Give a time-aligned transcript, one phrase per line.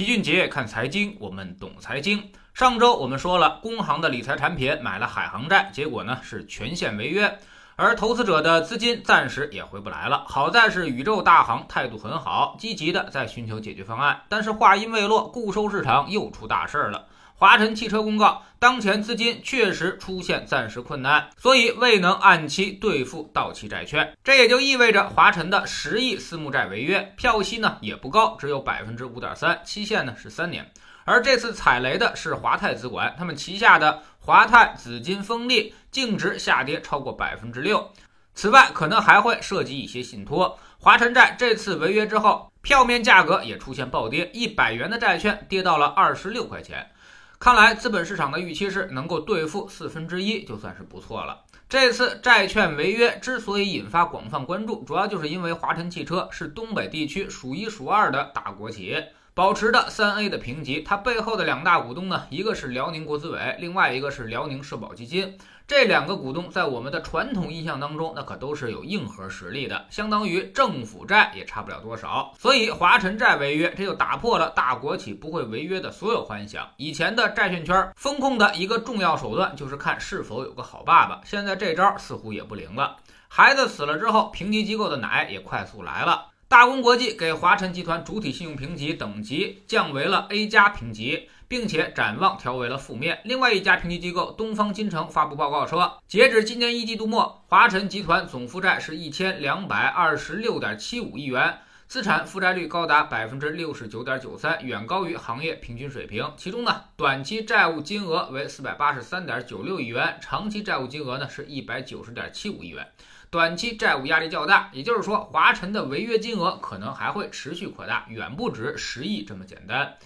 [0.00, 2.32] 齐俊杰看财经，我们懂财经。
[2.54, 7.38] 上周我们说了，工行的理财产品买了海航债，结果呢是全线违约，
[7.80, 10.22] 而投资者的资金暂时也回不来了。
[10.28, 14.20] 好在是宇宙大行态度很好，积极的在寻求解决方案。
[14.28, 17.06] 但是话音未落，固收市场又出大事儿了。
[17.36, 24.14] 华晨汽车公告，当前资金确实出现暂时困难，所以未能按期兑付到期债券。
[24.22, 30.70] 这也就意味着华晨的十亿私募债违约，票息呢也不高，只有百分之五点三，期限呢是三年。
[31.06, 37.90] 而这次踩雷的是华泰资管，他们旗下的华泰紫金丰利净值下跌超过百分之六。
[38.34, 40.58] 此外，可能还会涉及一些信托。
[40.78, 46.90] 华晨债这次违约之后，票面价格也出现暴跌，一百元的债券跌到了二十六块钱。
[47.38, 51.40] 看来资本市场的预期是能够兑付四分之一，就算是不错了。
[51.66, 59.12] 这次债券违约之所以引发广泛关注，主要就是因为华晨汽车是东北地区数一数二的大国企业。
[59.40, 65.38] 保持的三 A 的评级，它背后的两大股东呢，一个是辽宁国资委，另外一个是辽宁社保基金。
[65.66, 72.34] 这两个股东在我们的传统印象当中，那可都是有硬核实力的，相当于政府债也差不了多少。
[72.38, 76.68] 所以华晨债违约，这就打破了大国企不会违约的所有幻想。
[76.76, 82.98] 以前的债券圈风控的一个重要手段就是看是否有个好爸爸，现在这招似乎也不灵了。
[83.28, 86.26] 孩子死了之后，评级机构的奶也快速来了。
[86.50, 93.20] 大公国际给华晨集团主体信用评级等级降为了 A 加评级，并且展望调为了负面。
[93.22, 106.32] 另外一家评级机构东方金城发布报告说，截止今年一季度末，华晨集团总负债是一千两百二十六点七五亿元，资产负债率高达百分之六十九点九三，远高于行业平均水平。
[106.36, 112.84] 其中呢，短期债务金额为四百八十三点九六亿元，长期债务金额呢是一百九十点七五亿元。
[113.30, 119.96] 短期债务压力较大，也就是说，华晨的违约金额可能还会持续扩大，远不止十亿这么简单。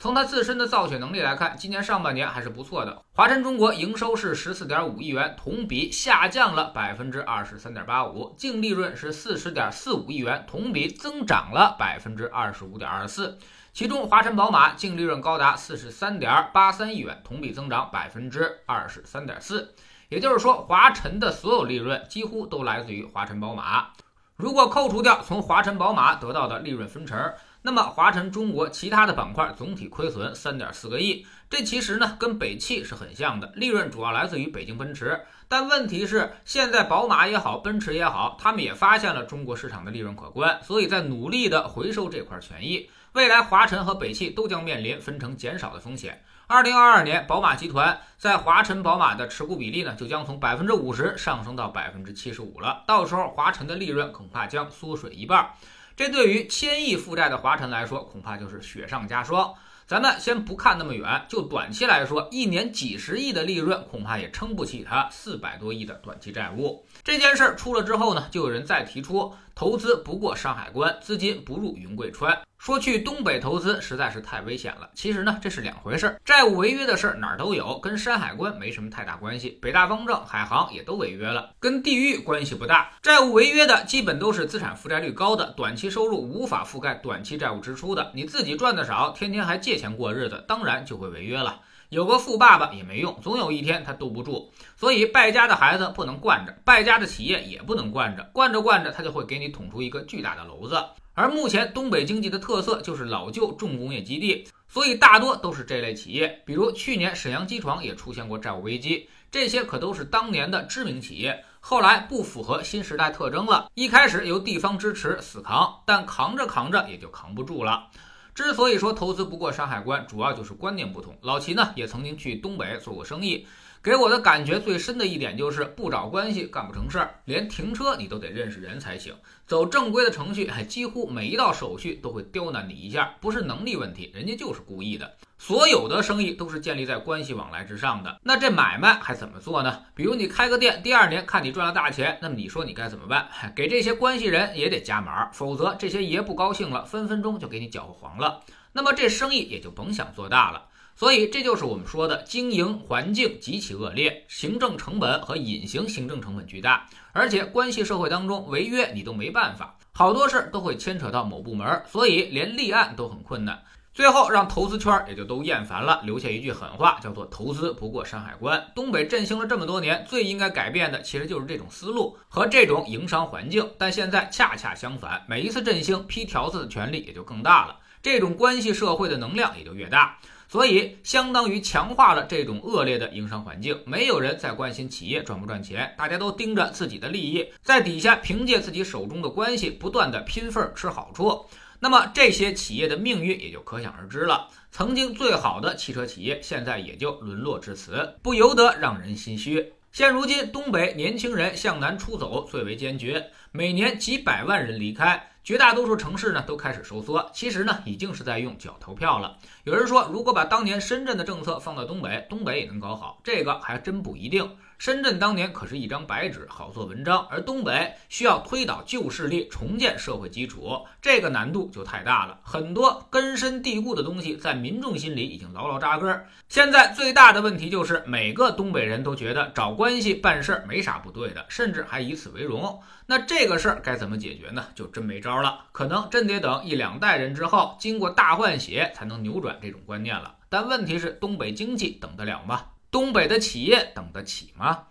[0.00, 3.00] 从它自身的造血能力来看，今年上半年还是不错的。
[3.12, 13.38] 华晨中国营收是十四点五亿元，同比下降了百分之二十三点八五，净利润是四十点四五亿元，同比增长了百分之二十五点二四。
[13.72, 19.72] 其中，华晨宝马净利润高达四十三点八三亿元，同比增长百分之二十三点四。
[20.12, 23.92] 也就是说，华晨的所有利润几乎都来自于华晨宝马。
[24.36, 31.24] 如果扣除掉从华晨宝马得到的利润分成，那么华晨中国其他的板块总体亏损三点四个亿。
[31.48, 35.18] 这其实呢跟北汽是很像的，利润主要来自于北京奔驰。
[35.48, 42.90] 但问题是，现在宝马也好，奔驰也好，他们也发现了中国市场的利润可观，所以在努力的回收这块权益。
[43.14, 46.22] 未来华晨和北汽都将面临分成减少的风险。
[46.52, 52.84] 二零二二年，宝马集团在华晨宝马的持股比例呢，就将从百分之五十上升到百分之七十五了。
[52.86, 55.52] 到时候，华晨的利润恐怕将缩水一半。
[55.96, 59.54] 这对于千亿负债的华晨来说，恐怕就是雪上加霜。
[59.86, 66.84] 咱们先不看那么远，就短期来说，一年几十亿的利润，恐怕也撑不起它四百多亿的短期债务。
[67.02, 72.38] 这件事儿出了之后呢，就有人再提出，投资不过山海关，资金不入云贵川。
[72.64, 74.88] 说去东北投资实在是太危险了。
[74.94, 76.20] 其实呢，这是两回事儿。
[76.24, 79.58] 债务违约的事儿哪儿都有，跟山海关没什么太大关系。
[79.60, 82.92] 北大方正、海航也都违约了，跟地域关系不大。
[83.02, 88.12] 债务违约的基本都是资产负债率高的，短期收入无法覆盖短期债务支出的。
[88.14, 91.62] 你自己赚的少，天天还借钱过日子，当然就会违约了。
[91.88, 94.52] 有个富爸爸也没用，总有一天他兜不住。
[94.76, 100.80] 所以败家的孩子不能惯着，败家的企业也不能惯着，惯着惯着他就会给你捅出一个巨大的篓子。
[101.14, 106.42] 而目前东北经济的特色就是老旧重工业基地，所以大多都是这类企业。
[106.46, 113.70] 比如去年沈阳机床也出现过债务危机，这些可都是当年的知名企业，后来不符合新时代特征了。
[113.74, 117.88] 一开始由地方支持死扛，但扛着扛着也就扛不住了。
[118.34, 121.16] 之所以说投资不过山海关，主要就是观念不同。
[121.20, 123.46] 老齐呢也曾经去东北做过生意。
[123.82, 129.12] 给我的感觉最深的一点就是不找关系干不成事儿，连停车你都得认识人才行。
[129.44, 135.16] 走正规的程序，还几乎每一道手续都会刁难你一下，不是能力问题，人家就是故意的。
[135.44, 139.82] 所有的生意都是建立在关系往来之上的，那这买卖还怎么做呢？
[139.92, 143.28] 比如你开个店，第二年看你赚了大钱，那么你说你该怎么办？
[143.52, 148.40] 给这些关系人也得加码，否则这些爷不高兴了，分分钟就给你搅和黄了。
[148.72, 150.66] 那么这生意也就甭想做大了。
[150.94, 163.60] 所以，这就是我们说的经营环境极其恶劣，行政成本和隐形行政成本巨大，而且关系社会当中违约你都没办法，好多事儿都会牵扯到某部门，所以连立案都很困难。
[163.94, 168.64] 最后让投资圈也就都厌烦了，留下一句狠话，叫做“投资不过山海关”。
[168.74, 177.76] 东北振兴了这么多年，最应该改变的其实就是这种思路和这种营商环境，但现在恰恰相反，每一次振兴批条子的权利也就更大了。
[178.00, 180.18] 这种关系社会的能量也就越大。
[180.48, 183.78] 所以，相当于强化了这种恶劣的营商环境。
[183.86, 191.46] 没有人再关心企业赚不赚钱，大家都盯着自己的利益，在底下凭借自己手中的关系，不断的拼份吃好处。
[191.84, 194.48] 那么，这些企业的命运也就可想而知了。
[194.70, 199.72] 曾经最好的汽车企业，现在也就沦落至此，不由得让人心虚。
[199.90, 205.31] 现如今，东北年轻人向南出走最为坚决，每年几百万人离开。
[205.44, 209.36] 绝大多数城市呢都开始收缩，其实呢已经是在用脚投票了。
[209.64, 214.48] 有人说，如果把当年深圳的政策放到东北，东北也能搞好，这个还真不一定。
[214.78, 222.40] 深圳当年可是一张白纸，好做文章，而东北需要推倒旧势力，重建社会基础，这个难度就太大了。
[222.42, 226.24] 很多根深蒂固的东西在民众心里已经牢牢扎根。
[226.48, 232.80] 现在最大的问题就是，每个东北人都觉得找关系办事儿没啥不对的，甚至还以此为荣。
[233.06, 234.66] 那这个事儿该怎么解决呢？
[234.74, 240.34] 就真没招了，可能真得等一两代人之后，经过大换血，才能扭转这种观念了。
[240.48, 242.66] 但问题是，东北经济等得了吗？
[242.90, 244.84] 东北的企业等得起吗？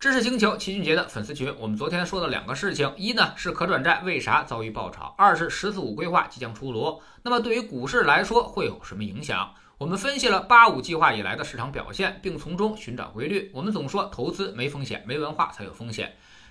[0.00, 9.54] 知识星球齐俊杰的粉丝群，我们昨天说的两个事情，一呢是可转债为啥遭遇爆炒，二是“十四五”规划即将出炉，那么对于股市来说会有什么影响？
[9.78, 13.50] 我们分析了“八五”计划以来的市场表现，并从中寻找规律。
[13.54, 16.14] 我们总说投资没风险，没文化才有风险。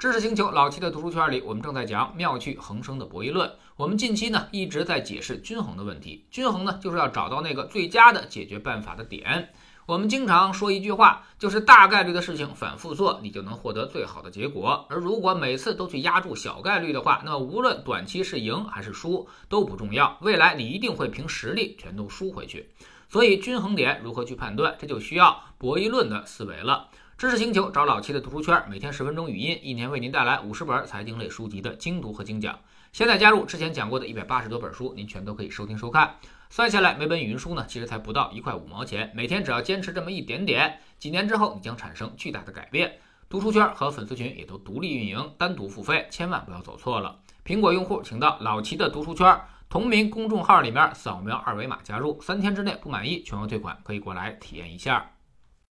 [0.00, 3.52] 知识星球老七的读书圈里，我们正在讲妙趣横生的博弈论。
[3.76, 6.24] 我们近期呢一直在解释均衡的问题。
[6.30, 9.50] 均衡呢就是要找到那个最佳的解决办法的点。
[9.84, 14.86] 我们经常说一句话，就是大概率的事情反复做，你就能获得最好的结果。
[14.88, 22.70] 而如果每次都去压住小概率的话，那么无论短期是赢还是输都不重要，未来你一定会凭实力全都输回去。
[23.10, 26.88] 所以均衡点如何去判断，这就需要博弈论的思维了。
[27.20, 32.58] 知识星球找老七的读书圈，每天十分钟语音，一年为您带来五十本财经类书籍的精读和精讲。
[32.92, 36.14] 现在加入之前讲过的一百八十多本书，您全都可以收听收看。
[36.48, 39.12] 算下来，每本语音书呢，其实才不到一块五毛钱。
[39.14, 42.90] 每天只要坚持这么一点点，几年之后，你将产生巨大的改变。
[43.28, 47.20] 读书圈和粉丝群也都独立运营，单独付费，千万不要走错了。
[47.44, 49.38] 苹果用户请到老齐的读书圈
[49.68, 55.06] 同名公众号里面扫描二维码加入，三天之内不满意全额退款，可以过来体验一下。